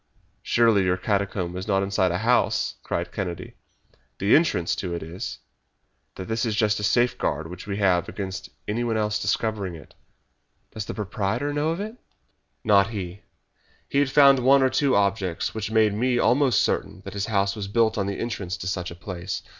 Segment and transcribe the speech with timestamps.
[0.41, 3.53] "Surely your catacomb is not inside a house!" cried Kennedy.
[4.17, 5.37] "The entrance to it is.
[6.15, 9.93] That is just the safeguard which we have against anyone else discovering it."
[10.73, 11.97] "Does the proprietor know of it?"
[12.63, 13.21] "Not he.
[13.87, 17.55] He had found one or two objects which made me almost certain that his house
[17.55, 19.43] was built on the entrance to such a place.